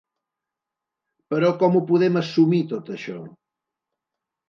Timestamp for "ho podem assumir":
1.81-2.65